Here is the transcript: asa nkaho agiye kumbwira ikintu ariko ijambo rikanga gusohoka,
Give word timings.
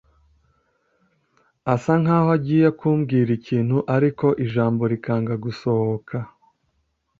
asa 1.73 1.93
nkaho 2.01 2.29
agiye 2.37 2.67
kumbwira 2.79 3.29
ikintu 3.39 3.77
ariko 3.95 4.25
ijambo 4.45 4.81
rikanga 4.91 5.33
gusohoka, 5.43 6.15